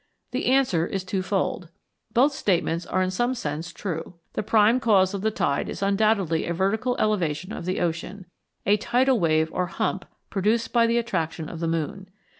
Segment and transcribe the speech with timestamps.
[0.31, 1.69] The answer is twofold:
[2.11, 4.15] both statements are in some sense true.
[4.33, 8.25] The prime cause of the tide is undoubtedly a vertical elevation of the ocean,
[8.65, 12.09] a tidal wave or hump produced by the attraction of the moon.